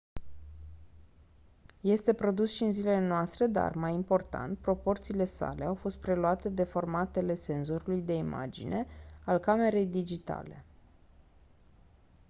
[1.81, 6.63] este produs și în zilele noastre dar mai important proporțiile sale au fost preluate de
[6.63, 8.87] formatele senzorului de imagine
[9.25, 10.63] al camerei digitale